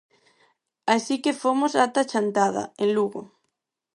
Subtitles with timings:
[0.95, 3.21] Así que fomos ata Chantada, en Lugo.